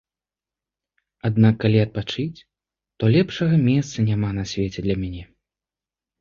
[1.27, 2.39] Аднак калі адпачыць,
[2.97, 5.23] то лепшага месца няма на свеце для мяне.